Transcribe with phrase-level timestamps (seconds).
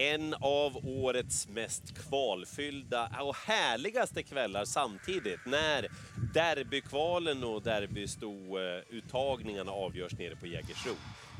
[0.00, 5.88] En av årets mest kvalfyllda och härligaste kvällar samtidigt när
[6.34, 10.92] derbykvalen och derbystouttagningarna avgörs nere på Jägersro.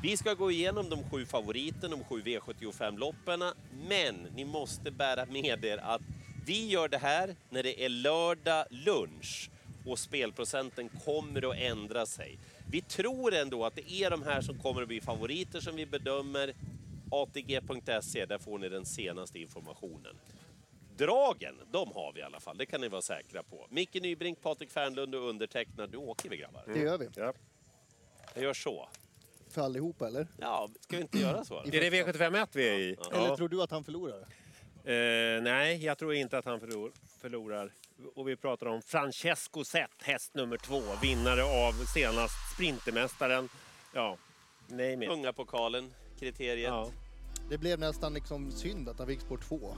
[0.03, 3.43] Vi ska gå igenom de sju favoriterna, de sju V75-loppen,
[3.89, 6.01] men ni måste bära med er att
[6.45, 9.49] vi gör det här när det är lördag lunch
[9.85, 12.37] och spelprocenten kommer att ändra sig.
[12.71, 15.85] Vi tror ändå att det är de här som kommer att bli favoriter som vi
[15.85, 16.53] bedömer.
[17.11, 20.19] ATG.se, där får ni den senaste informationen.
[20.97, 23.67] Dragen, de har vi i alla fall, det kan ni vara säkra på.
[23.69, 26.63] Micke Nybrink, Patrik Fernlund och undertecknad, nu åker vi grabbar.
[26.67, 27.09] Det gör vi.
[27.15, 27.33] Ja.
[28.33, 28.89] Jag gör så.
[29.49, 30.27] För allihopa, eller?
[30.39, 31.59] Ja, ska vi inte göra så?
[31.59, 32.97] Är det V751 vi är i?
[33.13, 34.19] Eller tror du att han förlorar?
[34.83, 37.73] Eh, nej, jag tror inte att han förlor, förlorar.
[38.15, 40.81] Och vi pratar om Francesco Zet, häst nummer två.
[41.01, 43.49] Vinnare av senast Sprintermästaren.
[43.93, 44.17] Ja,
[44.67, 45.07] nej mer.
[46.25, 46.67] Kriteriet.
[46.67, 46.89] Ja.
[47.49, 49.75] Det blev nästan liksom synd att han fick spår två.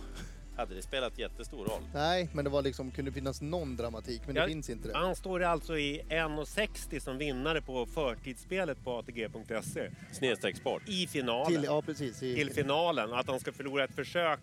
[0.57, 1.81] Hade det spelat jättestor roll?
[1.93, 4.97] Nej, men det var liksom, kunde finnas någon dramatik, men det Ja, finns inte det.
[4.97, 9.89] Han står alltså i 1,60 som vinnare på förtidsspelet på ATG.se.
[10.11, 10.81] Snedstreck sport.
[10.87, 11.47] I finalen.
[11.47, 12.23] Till, ja, precis.
[12.23, 13.13] I, till finalen.
[13.13, 14.39] Att han ska förlora ett försök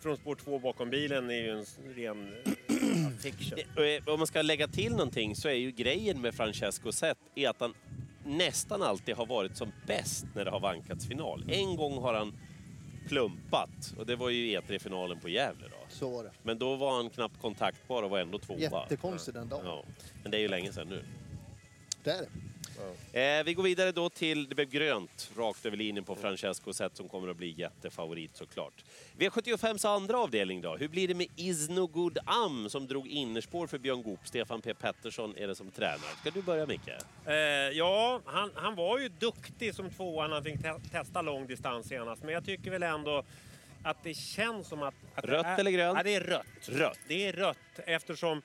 [0.00, 3.58] från spår två bakom bilen är ju en ren eh, fiction.
[3.58, 7.48] Eh, Om man ska lägga till någonting så är ju grejen med Francesco Zet är
[7.48, 7.74] att han
[8.26, 11.44] nästan alltid har varit som bäst när det har vankats final.
[11.48, 12.32] En gång har han
[13.08, 15.86] plumpat och det var ju E3-finalen på Gävle då.
[15.88, 16.30] Så var det.
[16.42, 18.58] Men då var han knappt kontaktbar och var ändå tvåa.
[18.58, 19.66] Jättekonstigt den dagen.
[19.66, 19.84] Ja,
[20.22, 21.04] men det är ju länge sedan nu.
[22.04, 22.28] Det är det.
[23.12, 26.96] Eh, vi går vidare då till, det blev grönt rakt över linjen på Francesco Zet
[26.96, 28.84] som kommer att bli jättefavorit såklart.
[29.18, 34.02] V75s andra avdelning då, hur blir det med Iznogud Am som drog innerspår för Björn
[34.02, 34.20] Goop?
[34.24, 36.20] Stefan P Pettersson är det som tränar.
[36.20, 36.88] Ska du börja Micke?
[37.26, 37.34] Eh,
[37.72, 41.88] ja, han, han var ju duktig som tvåa när han fick te testa lång distans
[41.88, 42.22] senast.
[42.22, 43.24] Men jag tycker väl ändå
[43.82, 44.94] att det känns som att...
[45.14, 45.96] att Rött är, eller grönt?
[45.98, 46.68] Ja, det är rött.
[46.68, 46.98] Rött.
[47.08, 47.56] Det är rött
[47.86, 48.42] eftersom...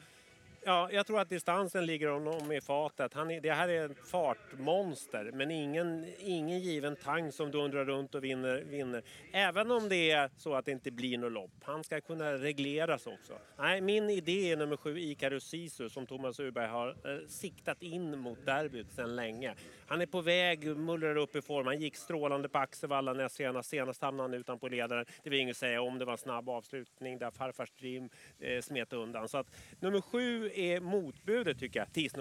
[0.63, 3.13] Ja, jag tror att distansen ligger honom i fatet.
[3.13, 8.15] Han är, det här är ett fartmonster, men ingen, ingen given tang som dundrar runt
[8.15, 9.03] och vinner, vinner.
[9.33, 11.51] Även om det är så att det inte blir något lopp.
[11.63, 13.33] Han ska kunna regleras också.
[13.57, 18.19] Nej, min idé är nummer sju, Icarus Sisu, som Thomas Urberg har eh, siktat in
[18.19, 19.55] mot derbyt sedan länge.
[19.87, 21.67] Han är på väg, mullrar upp i form.
[21.67, 23.69] Han gick strålande på Axevalla näst senast.
[23.69, 25.05] Senast hamnade han utanpå ledaren.
[25.23, 28.93] Det vill inget säga om det var en snabb avslutning där farfars Dream eh, smet
[28.93, 29.29] undan.
[29.29, 29.47] Så att
[29.79, 32.11] nummer sju är motbudet tycker jag, till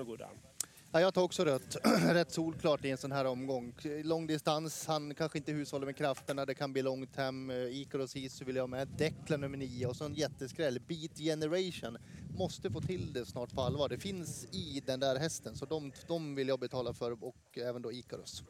[0.92, 1.76] Ja, jag tar också rött.
[2.08, 3.74] Rätt solklart i en sån här omgång.
[4.04, 7.50] Lång distans, han kanske inte hushåller med krafterna, det kan bli långt hem.
[7.50, 8.88] Ikaros Sisu vill jag ha med.
[8.88, 10.80] Declan nummer nio och så en jätteskräll.
[10.88, 11.98] Beat Generation.
[12.38, 13.88] Måste få till det snart på allvar.
[13.88, 17.82] Det finns i den där hästen, så de, de vill jag betala för och även
[17.82, 18.42] då Ikaros.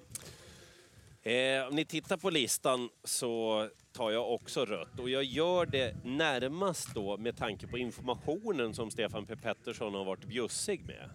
[1.22, 6.04] Eh, om ni tittar på listan så tar jag också rött och jag gör det
[6.04, 11.10] närmast då med tanke på informationen som Stefan P Pettersson har varit bjussig med.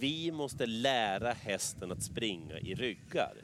[0.00, 3.34] Vi måste lära hästen att springa i ryggar.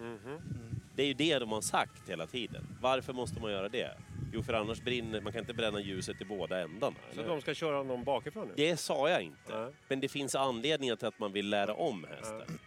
[0.97, 2.67] Det är ju det de har sagt hela tiden.
[2.81, 3.91] Varför måste man göra det?
[4.33, 6.97] Jo, för annars brinner man kan inte bränna ljuset i båda ändarna.
[7.13, 7.29] Så eller?
[7.29, 8.53] de ska köra honom bakifrån nu?
[8.57, 9.59] Det sa jag inte.
[9.59, 9.73] Nej.
[9.89, 12.59] Men det finns anledningar till att man vill lära om hästen.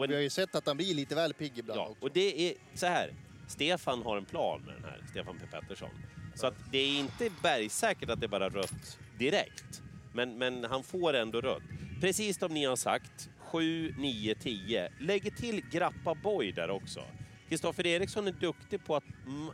[0.00, 2.04] Och en- Vi har ju sett att han blir lite väl pigg ibland Ja, också.
[2.04, 3.14] och det är så här.
[3.48, 5.90] Stefan har en plan med den här, Stefan P Pettersson.
[6.34, 9.82] Så att det är inte bergsäkert att det är bara rött direkt.
[10.12, 11.62] Men, men han får ändå rött.
[12.00, 14.92] Precis som ni har sagt, 7, 9, 10.
[15.00, 17.00] Lägg till Grappa Boy där också.
[17.48, 19.04] Kristoffer Eriksson är duktig på att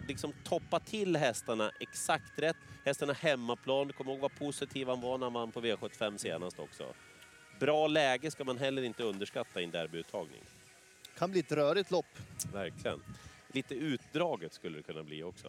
[0.08, 2.56] liksom toppa till hästarna exakt rätt.
[2.84, 6.84] Hästarna hemmaplan, kom ihåg vad positiv han var när han vann på V75 senast också.
[7.58, 10.40] Bra läge ska man heller inte underskatta i en derbyuttagning.
[11.18, 12.06] Kan bli ett rörigt lopp.
[12.52, 13.02] Verkligen.
[13.52, 15.48] Lite utdraget skulle det kunna bli också.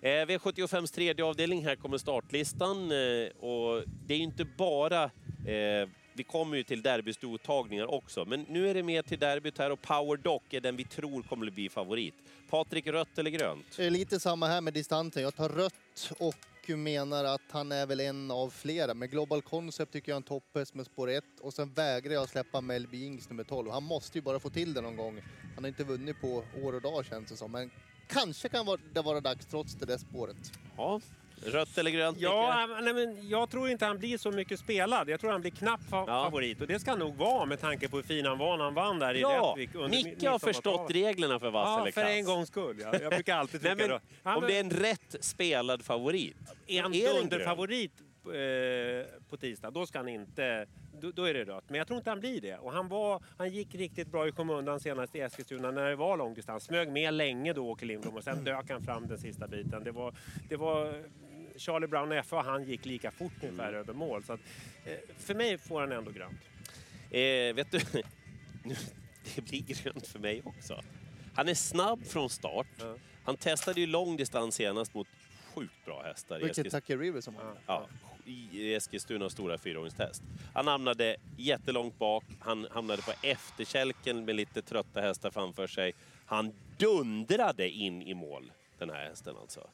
[0.00, 2.92] Eh, V75s tredje avdelning, här kommer startlistan.
[2.92, 5.04] Eh, och det är inte bara...
[5.46, 9.70] Eh, vi kommer ju till derbystouttagningar också, men nu är det mer till derbyt här
[9.70, 12.14] och Power Dock är den vi tror kommer att bli favorit.
[12.50, 13.78] Patrik, rött eller grönt?
[13.78, 15.22] Lite samma här med distansen.
[15.22, 16.34] Jag tar rött och
[16.76, 18.94] menar att han är väl en av flera.
[18.94, 22.28] men Global Concept tycker jag är en topphäst med spår 1 och sen vägrar jag
[22.28, 23.70] släppa Melby Ings nummer 12.
[23.70, 25.22] Han måste ju bara få till det någon gång.
[25.54, 27.52] Han har inte vunnit på år och dag känns det som.
[27.52, 27.70] Men
[28.06, 30.52] kanske kan det vara dags trots det där spåret.
[30.76, 31.00] Ja,
[31.44, 32.18] rött eller grönt?
[32.20, 35.08] Ja, nej, men jag tror inte han blir så mycket spelad.
[35.08, 36.24] Jag tror han blir knapp fa- Ja.
[36.24, 36.60] favorit.
[36.60, 38.74] Och det ska han nog vara med tanke på hur fin han var när han
[38.74, 39.74] vann där i Ja, Rättvik.
[39.74, 42.76] under Micke har förstått reglerna för vass Ja, för en gångs skull.
[42.82, 42.92] Ja.
[43.00, 44.00] Jag brukar alltid Nej, tycka men, då.
[44.22, 47.92] Ja, om men det är en rätt spelad favorit, är han dunderfavorit
[48.26, 50.66] eh, på tisdag, då ska han inte...
[51.02, 51.64] Då, då är det rött.
[51.68, 52.58] Men jag tror inte han blir det.
[52.58, 56.16] Och han, var, han gick riktigt bra i skymundan senast i Eskilstuna när det var
[56.16, 56.64] långdistans.
[56.64, 59.84] Smög med länge då, Åke Lindblom, och sen dök han fram den sista biten.
[59.84, 60.14] Det var,
[60.48, 61.02] det var
[61.60, 63.80] Charlie Brown F och han gick lika fort ungefär Mm.
[63.80, 64.22] över mål.
[64.24, 64.40] Så att,
[64.84, 66.40] eh, för mig får han ändå grönt.
[67.10, 67.80] Eh, vet du,
[68.64, 68.76] nu,
[69.34, 70.82] det blir grönt för mig också.
[71.34, 72.66] Han är snabb från start.
[72.78, 72.96] Ja.
[73.24, 75.06] Han testade ju lång distans senast mot
[75.54, 77.56] sjukt bra hästar Vilket Tucker River som har.
[77.66, 77.88] ja,
[78.26, 80.22] i Eskilstunas stora fyraåringstest.
[80.54, 85.92] Han hamnade jättelångt bak, han hamnade på efterkälken med lite trötta hästar framför sig.
[86.26, 89.70] Han dundrade in i mål, den här hästen alltså.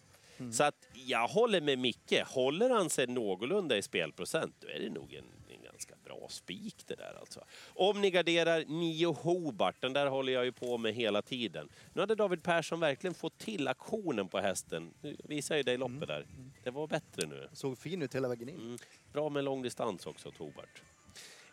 [0.53, 2.23] Så att jag håller med Micke.
[2.27, 6.77] Håller han sig någorlunda i spelprocent, då är det nog en, en ganska bra spik
[6.87, 7.45] det där alltså.
[7.75, 11.69] Om ni garderar Nio Hobart, den där håller jag ju på med hela tiden.
[11.93, 14.95] Nu hade David Persson verkligen fått till aktionen på hästen.
[15.03, 16.27] Nu visar ju dig loppet där.
[16.65, 17.49] Det var bättre nu.
[17.53, 18.57] Såg fin ut hela vägen in.
[18.57, 18.79] Mm.
[19.13, 20.83] Bra med lång distans också, Tobart.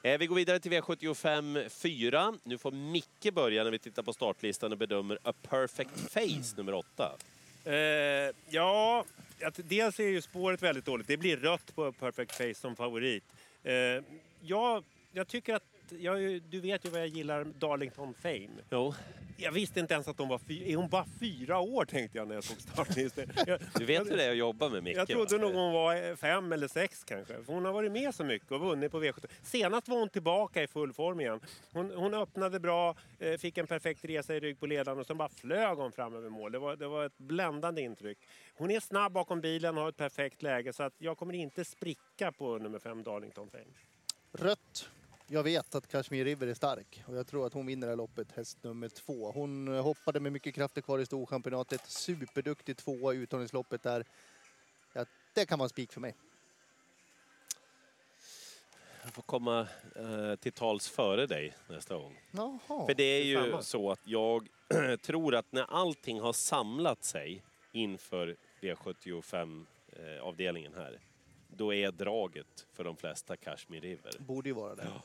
[0.06, 2.33] Eh, vi går vidare till V75 4.
[2.44, 6.74] Nu får Micke börja när vi tittar på startlistan och bedömer A Perfect Face nummer
[6.74, 7.18] 8.
[7.65, 9.06] Eh, ja,
[9.44, 11.07] att dels är ju spåret väldigt dåligt.
[11.07, 13.24] Det blir rött på Perfect Face som favorit.
[13.63, 13.74] Eh,
[14.42, 15.63] ja, jag tycker att...
[16.00, 18.50] Jag, du vet ju vad jag gillar Darlington Fame.
[18.72, 18.94] Jo,
[19.38, 20.66] Jag visste inte ens att de var fyra...
[20.66, 23.25] Är hon bara fyra år tänkte jag när jag såg startlistan.
[23.75, 25.44] Du vet hur det är att jobba med Micke jag trodde va?
[25.44, 27.44] nog hon var eh, fem eller sex kanske.
[27.44, 29.25] För hon har varit med så mycket och vunnit på V75.
[29.44, 31.40] Senast var hon tillbaka i full form igen.
[31.72, 35.18] Hon, hon öppnade bra, eh, fick en perfekt resa i rygg på ledaren och sen
[35.18, 36.51] bara flög hon fram över mål.
[36.51, 38.18] Det var, det var ett bländande intryck.
[38.56, 42.31] Hon är snabb bakom bilen, har ett perfekt läge så att jag kommer inte spricka
[42.31, 43.63] på nummer fem Darlington Fame.
[44.31, 44.90] Rött.
[45.27, 47.97] Jag vet att Kashmir River är stark och jag tror att hon vinner det här
[47.97, 49.31] loppet, häst nummer två.
[49.31, 51.85] Hon eh, hoppade med mycket krafter kvar i Storchampionatet.
[51.85, 54.05] Superduktig tvåa i uttagningsloppet där.
[54.93, 56.15] Ja, det kan vara en spik för mig.
[59.03, 62.19] Jag får komma eh, till tals före dig nästa gång.
[62.31, 62.85] Jaha.
[62.85, 63.61] För det är ju detsamma.
[63.61, 64.47] så att jag
[65.01, 70.99] tror att när allting har samlat sig inför V75-avdelningen här,
[71.47, 74.11] då är draget för de flesta Kashmir River.
[74.19, 74.81] Borde ju vara det.
[74.81, 75.01] Är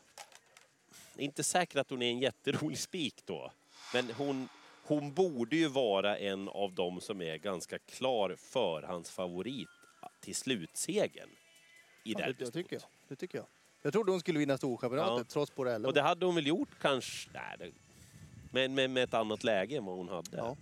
[1.18, 3.52] inte säkert att hon är en jätterolig spik då.
[3.94, 4.48] Men hon,
[4.84, 9.68] hon borde ju vara en av dem som är ganska klar förhandsfavorit
[10.20, 11.28] till slutsegern
[12.04, 12.82] i Ja, det, tycker jag.
[13.08, 13.46] Det tycker jag.
[13.82, 15.32] Jag trodde hon skulle vinna Storchampionatet Ja.
[15.46, 15.88] trots 11.
[15.88, 17.70] Och det hade hon väl gjort kanske, nej, det,
[18.52, 20.36] men med, med ett annat läge än vad hon hade.
[20.36, 20.56] Ja.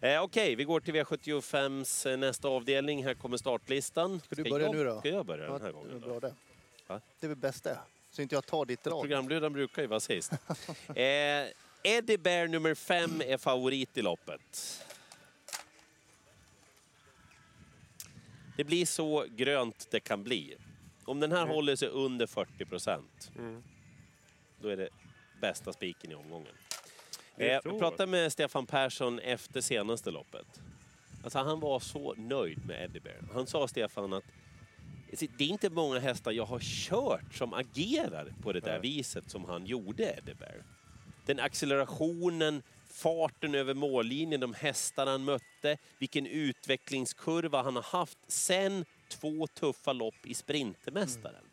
[0.00, 3.04] Eh, Okej, vi går till V75s eh, nästa avdelning.
[3.04, 4.20] Här kommer startlistan.
[4.20, 4.98] Ska du börja jag, nu då?
[4.98, 6.00] Ska jag börja Ja, den här gången?
[6.00, 6.34] bra det.
[6.86, 7.00] Va?
[7.20, 7.78] Det är väl bäst det.
[8.16, 9.00] Så inte jag tar ditt drag.
[9.02, 10.32] Programledaren brukar ju vara sist.
[10.94, 11.46] eh,
[11.82, 14.82] Eddie Bear nummer fem är favorit i loppet.
[18.56, 20.56] Det blir så grönt det kan bli.
[21.04, 21.54] Om den här Mm.
[21.54, 23.62] håller sig under 40 procent, Mm.
[24.60, 24.88] då är det
[25.40, 26.54] bästa spiken i omgången.
[27.36, 30.60] Eh, pratade med Stefan Persson efter senaste loppet.
[31.24, 33.22] Alltså, han var så nöjd med Eddie Bear.
[33.32, 34.24] Han sa Stefan att
[35.10, 38.80] det är inte många hästar jag har kört som agerar på det där Nej.
[38.80, 40.64] viset som han gjorde, Eddie Bear.
[41.26, 48.84] Den accelerationen, farten över mållinjen, de hästar han mötte, vilken utvecklingskurva han har haft sen
[49.08, 51.44] två tuffa lopp i Sprintermästaren.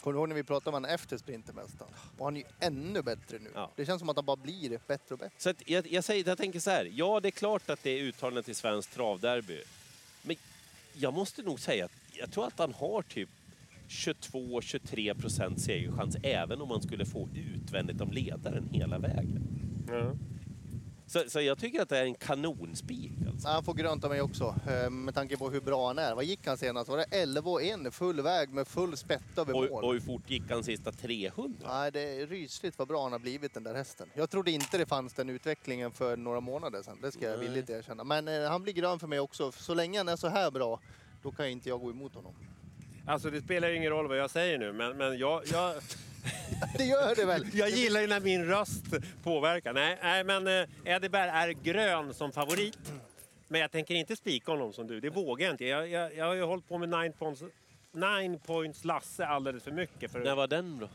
[0.00, 1.92] Kommer du ihåg när vi pratade om han efter Sprintermästaren?
[2.18, 3.50] Och han är ju ännu bättre nu.
[3.54, 3.70] Ja.
[3.76, 5.34] Det känns som att han bara blir bättre och bättre.
[5.38, 7.90] Så att jag, jag, säger, jag tänker så här, ja det är klart att det
[7.90, 9.62] är uttalandet till svensk travderby.
[10.22, 10.36] Men
[10.92, 13.28] jag måste nog säga att jag tror att han har typ
[13.88, 19.42] 22-23 procent segerchans även om man skulle få utvändigt om ledaren hela vägen.
[19.88, 20.14] Ja.
[21.06, 23.12] Så, så jag tycker att det är en kanonspik.
[23.32, 23.48] Alltså.
[23.48, 26.14] Han får grönt av mig också, eh, med tanke på hur bra han är.
[26.14, 26.88] Vad gick han senast?
[26.88, 29.84] Var det 11 och 1 full väg med full spett över Och, mål?
[29.84, 31.68] och hur fort gick han sista 300?
[31.68, 34.08] Nej, det är rysligt vad bra han har blivit den där hästen.
[34.14, 36.98] Jag trodde inte det fanns den utvecklingen för några månader sedan.
[37.02, 38.04] Det ska jag villigt erkänna.
[38.04, 39.52] Men eh, han blir grön för mig också.
[39.52, 40.80] Så länge han är så här bra,
[41.22, 42.34] då kan inte jag gå emot honom.
[43.06, 45.74] Alltså det spelar ju ingen roll vad jag säger nu, men, men jag, jag,
[46.78, 47.46] Det gör det väl?
[47.52, 48.84] jag gillar ju när min röst
[49.22, 49.72] påverkar.
[49.72, 52.92] Nej, nej men eh, Eddie Berg är grön som favorit.
[53.48, 55.64] Men jag tänker inte spika honom som du, det vågar jag inte.
[55.64, 57.42] Jag, jag, jag har ju hållit på med nine points,
[57.92, 60.12] nine points Lasse alldeles för mycket.
[60.12, 60.88] För, När var den då?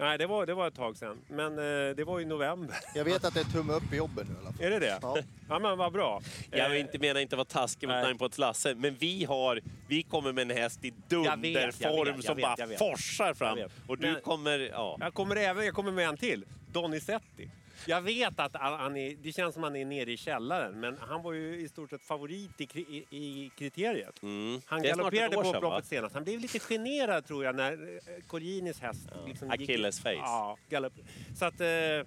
[0.00, 1.18] Nej, det var, det var ett tag sedan.
[1.28, 2.76] Men eh, det var i november.
[2.94, 4.64] Jag vet att det är tumme upp i jobben nu i alla fall.
[4.66, 4.98] Är det det?
[5.02, 5.18] Ja.
[5.48, 6.20] Ja, men vad bra.
[6.50, 8.06] Jag Eh, inte menar inte vara taskig mot nej.
[8.06, 12.24] Nine Points Lasse, men vi har, vi kommer med en häst i jag dunderform jag
[12.24, 12.78] som jag bara vet.
[12.78, 13.58] forsar fram.
[13.58, 13.70] Jag.
[13.88, 14.96] Och du Men- kommer, ja.
[15.00, 16.44] Jag kommer även jag kommer med en till.
[16.72, 17.50] Donizetti.
[17.86, 21.22] Jag vet att han är, det känns som han är nere i källaren, men han
[21.22, 24.22] var ju i stort sett favorit i, kri- i, i kriteriet.
[24.22, 24.60] Mm.
[24.66, 26.14] Han galopperade på sedan, upploppet senast.
[26.14, 30.10] Han blev lite generad tror jag när eh, Colginis häst liksom gick- Achilles face.
[30.14, 30.92] Ja, galopp.
[31.38, 31.66] Så att eh,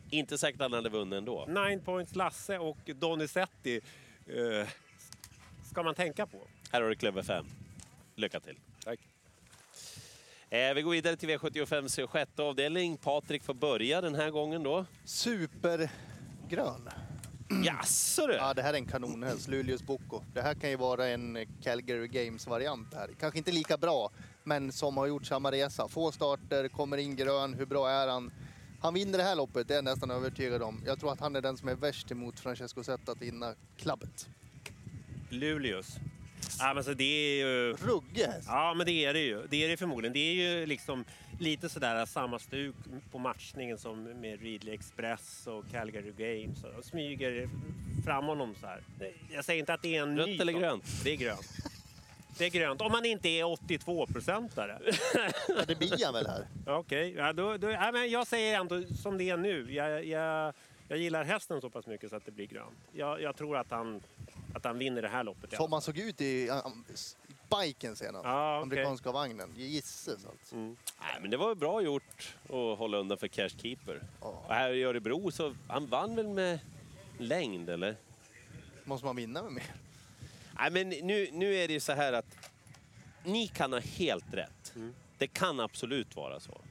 [0.09, 1.45] Inte säkert att han hade vunnit ändå.
[1.45, 3.81] Nine Points Lasse och Donizetti
[4.27, 4.67] eh,
[5.71, 6.47] ska man tänka på.
[6.71, 7.45] Här har du klubba 5.
[8.15, 8.57] Lycka till.
[8.85, 8.99] Tack.
[10.53, 12.97] Eh, vi går vidare till V75 sjätte avdelning.
[12.97, 14.85] Patrik får börja den här gången då.
[15.05, 16.89] Supergrön.
[17.63, 18.33] Jaså du!
[18.33, 20.21] Ja, det här är en kanonhäst, Luleås Bocco.
[20.33, 23.09] Det här kan ju vara en Calgary Games-variant här.
[23.19, 24.11] Kanske inte lika bra,
[24.43, 25.87] men som har gjort samma resa.
[25.87, 27.53] Få starter, kommer in grön.
[27.53, 28.31] Hur bra är han?
[28.81, 30.81] Han vinner det här loppet, det är jag nästan övertygad om.
[30.85, 34.29] Jag tror att han är den som är värst emot Francesco Zeta att vinna klabbet.
[35.29, 35.97] Luleås.
[36.59, 37.73] Ja, men så det är ju...
[37.73, 38.47] Ruggig häst.
[38.47, 39.47] Ja, men det är det ju.
[39.49, 40.13] Det är det förmodligen.
[40.13, 41.05] Det är ju liksom
[41.39, 42.75] lite sådär samma stuk
[43.11, 46.61] på matchningen som med Ridley Express och Calgary Games.
[46.77, 47.49] De smyger
[48.05, 48.81] fram honom så här.
[49.33, 50.61] Jag säger inte att det är en Rött ny eller sak.
[50.61, 50.85] grönt?
[51.03, 51.47] Det är grönt.
[52.37, 52.81] Det är grönt.
[52.81, 54.79] Om man inte är 82-procentare.
[55.47, 56.47] Ja, det blir han väl här.
[56.79, 59.73] Okej, ja, då, då, ja, men jag säger ändå som det är nu.
[59.73, 60.53] Jag, jag,
[60.87, 62.77] jag gillar hästen så pass mycket så att det blir grönt.
[62.91, 64.01] Jag, jag tror att han,
[64.53, 65.53] att han vinner det här loppet.
[65.53, 66.49] Som han såg ut i
[67.61, 68.25] biken senast.
[68.25, 68.63] Ja, okej.
[68.63, 69.53] Amerikanska vagnen.
[69.57, 70.55] Gisses alltså.
[70.55, 74.03] Nej, men det var bra gjort att hålla undan för Cashkeeper.
[74.21, 74.27] Ja.
[74.27, 76.59] Och här i Örebro så han vann väl med
[77.17, 77.95] längd eller?
[78.83, 79.75] Måste man vinna med mer?
[80.59, 82.49] Nej, men nu, nu är det ju så här att
[83.23, 84.73] ni kan ha helt rätt.
[85.17, 86.61] Det kan absolut vara så.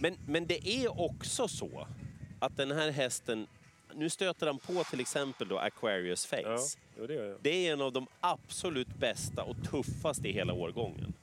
[0.00, 1.86] Men, men det är också så
[2.40, 3.46] att den här hästen,
[3.98, 6.40] nu stöter han på till exempel då Aquarius Face.
[6.42, 6.58] Ja,
[6.98, 7.36] jo, det jag.
[7.42, 11.14] Det är en av de absolut bästa och tuffaste i hela årgången.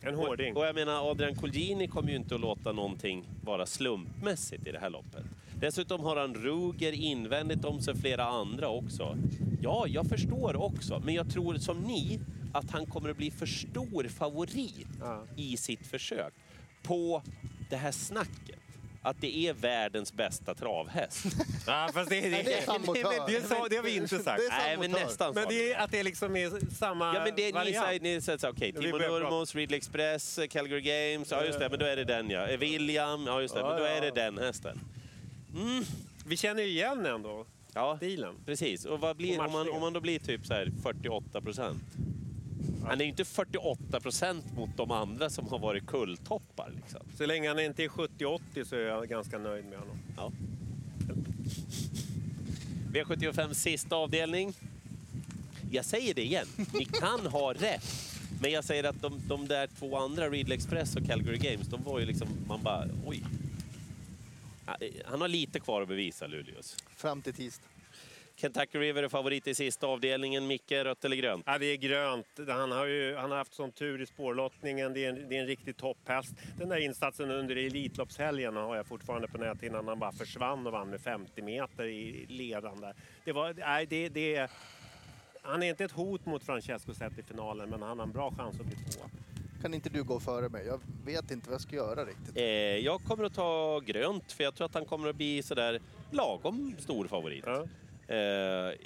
[0.00, 0.52] En hårding.
[0.54, 4.72] Och, och jag menar, Adrian Colgjini kommer ju inte att låta någonting vara slumpmässigt i
[4.72, 5.24] det här loppet.
[5.60, 9.16] Dessutom har han Ruger invändigt om sig flera andra också.
[9.62, 12.20] Ja, jag förstår också, men jag tror som ni
[12.52, 15.24] att han kommer att bli för stor favorit Ja.
[15.36, 16.34] i sitt försök
[16.82, 17.22] på
[17.70, 18.60] det här snacket.
[19.06, 21.26] Att det är världens bästa travhäst.
[21.66, 23.26] Ja, fast det, det, Nej, det är samma det, motör.
[23.26, 24.40] det, det har vi inte sagt.
[24.48, 25.50] Det är Nej, men nästan Men så.
[25.50, 28.52] det är att det liksom är samma Ja, men det, ni säger, ni säger så
[28.52, 28.98] Vi Timo.
[28.98, 32.46] Nurmos, Ridley Express, Calgary Games, ja just det, men då är det den ja.
[32.56, 34.80] William, ja just det, Ja, men då är det den hästen.
[36.26, 38.34] Vi känner ju igen ändå Ja, stilen.
[38.46, 38.84] precis.
[38.84, 41.82] Och vad blir, Och om, man, om man då blir typ så här 48 procent?
[42.86, 46.72] Han är ju inte 48 procent mot de andra som har varit kulltoppar.
[46.76, 47.00] Liksom.
[47.16, 49.98] Så länge han inte är 70-80 så är jag ganska nöjd med honom.
[50.16, 50.32] Ja.
[52.92, 54.54] V75 sista avdelning.
[55.70, 57.84] Jag säger det igen, ni kan ha rätt.
[58.40, 61.82] Men jag säger att de, de där två andra, Ridley Express och Calgary Games, de
[61.82, 63.22] var ju liksom, man bara oj.
[64.66, 66.76] Ja, Han har lite kvar att bevisa, Luleås.
[66.96, 67.66] Fram till tisdag.
[68.36, 70.46] Kentucky River är favorit i sista avdelningen.
[70.46, 71.44] Micke, rött eller grönt?
[71.46, 72.26] Ja, det är grönt.
[72.48, 74.92] Han har, ju, han har haft sån tur i spårlottningen.
[74.92, 76.34] Det är en, det är en riktig topphäst.
[76.58, 79.88] Den där insatsen under Elitloppshelgen har jag fortfarande på näthinnan.
[79.88, 82.92] Han bara försvann och vann med 50 meter i ledande.
[83.24, 84.50] Det var, nej, det, det är,
[85.42, 88.34] han är inte ett hot mot Francesco sett i finalen, men han har en bra
[88.38, 89.10] chans att bli tvåa.
[89.62, 90.66] Kan inte du gå före mig?
[90.66, 92.36] Jag vet inte vad jag ska göra riktigt.
[92.36, 92.44] Eh,
[92.84, 96.74] jag kommer att ta grönt, för jag tror att han kommer att bli sådär lagom
[96.78, 97.44] stor favorit.
[97.46, 97.64] Ja.
[98.08, 98.16] Eh,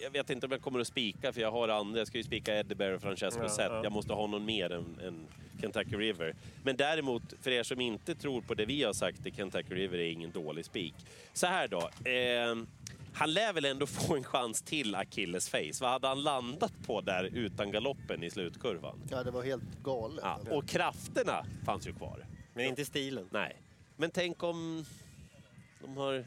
[0.03, 1.99] jag vet inte om jag kommer att spika, för jag har andra.
[1.99, 3.67] Jag ska ju spika Eddie Bear och Francesco Ja, Zet.
[3.71, 3.83] ja.
[3.83, 5.27] Jag måste ha någon mer än, än
[5.61, 6.35] Kentucky River.
[6.65, 9.99] Men däremot, för er som inte tror på det vi har sagt, är Kentucky River
[9.99, 10.95] är ingen dålig spik.
[11.33, 11.91] Så här då.
[12.11, 12.57] Eh,
[13.15, 15.73] han lär väl ändå få en chans till Achilles face.
[15.81, 19.01] Vad hade han landat på där utan galoppen i slutkurvan?
[19.11, 20.21] Ja, det var helt galet.
[20.23, 22.27] Ja, och krafterna fanns ju kvar.
[22.55, 23.29] Men inte stilen.
[23.31, 23.57] Nej.
[23.97, 24.85] Men tänk om
[25.81, 26.25] de har...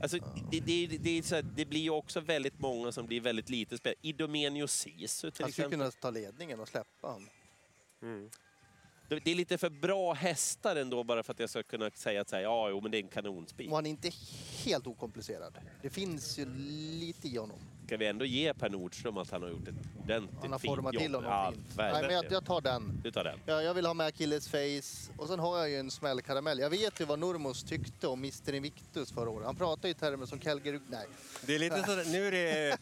[0.00, 0.18] Alltså,
[0.50, 3.94] det, det, det, här, det blir ju också väldigt många som blir väldigt lite spel.
[4.02, 5.70] Idomenio Sisu till Han skulle exempel.
[5.78, 7.28] kunna ta ledningen och släppa honom.
[9.08, 12.20] Det det är lite för bra hästar ändå bara för att jag ska kunna säga
[12.20, 13.68] att så här, ja, jo, men det är en kanonspik.
[13.70, 14.10] Och han är inte
[14.64, 15.58] helt okomplicerad.
[15.82, 16.46] Det finns ju
[17.00, 17.58] lite i honom.
[17.86, 20.92] Ska vi ändå ge Per Nordström att han har gjort ett ordentligt Han har format
[20.92, 21.66] till honom ja, fint.
[21.76, 23.00] Nej, men jag, jag tar den.
[23.02, 23.38] Du tar den.
[23.46, 25.12] Ja, jag vill ha med Achilles face.
[25.16, 26.58] Och sen har jag ju en smällkaramell.
[26.58, 29.46] Jag vet ju vad Nurmos tyckte om Mr Invictus förra året.
[29.46, 30.80] Han pratade ju i termer som Calgary...
[30.90, 31.06] Nej.
[31.46, 32.78] Det är lite sådär, nu är det...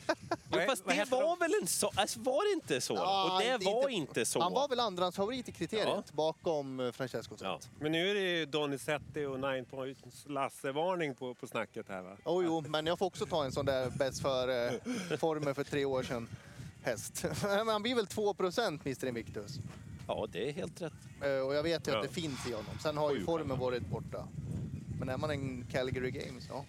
[0.52, 1.90] Jo, fast det var väl en så...
[1.94, 2.94] Alltså, var det inte så?
[2.94, 4.40] Ja, och det inte- var inte- så.
[4.40, 6.02] Han var väl andrahandsfavorit i kriteriet Ja.
[6.12, 7.60] bakom eh, Francesco Ja.
[7.80, 12.16] Men nu är det ju Donizetti och Nine Points Lasse-varning på, på snacket här va?
[12.24, 14.72] Oh, jo, men jag får också ta en sån där bäst för eh,
[15.18, 16.28] formen för tre år sedan
[16.82, 17.24] häst.
[17.66, 19.58] Han blir väl 2% Mr Invictus.
[20.06, 20.92] Ja, det är helt rätt.
[21.22, 21.98] Eh, och jag vet ju Ja.
[21.98, 22.78] att det finns i honom.
[22.82, 24.28] Sen har ju formen varit borta.
[24.98, 26.64] Men är man en Calgary Games, ja.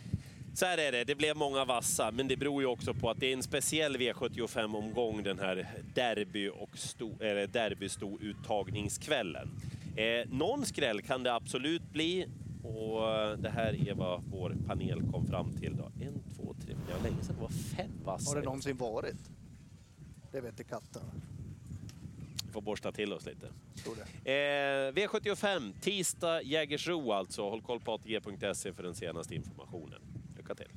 [0.53, 3.20] Så här är det, det blev många vassa, men det beror ju också på att
[3.20, 9.50] det är en speciell V75-omgång den här derby och sto, eller derbysto-uttagningskvällen.
[9.96, 12.27] Eh, någon skräll kan det absolut bli
[12.63, 13.01] och
[13.38, 15.77] det här är vad vår panel kom fram till.
[15.77, 15.91] Då.
[16.01, 16.55] En, två,
[16.88, 18.30] det var länge sedan det var fem vassa.
[18.30, 19.30] Har det någonsin varit?
[20.32, 21.01] Det vet inte katten.
[22.46, 23.48] Vi får borsta till oss lite.
[24.24, 27.50] Eh, V75, tisdag Jägersro alltså.
[27.50, 30.01] Håll koll på ATG.se för den senaste informationen.
[30.38, 30.70] Lycka till!